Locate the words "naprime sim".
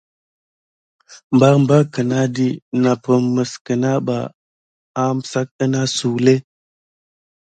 2.91-3.61